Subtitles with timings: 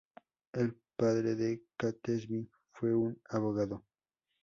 [0.53, 3.85] El padre de Catesby fue un abogado.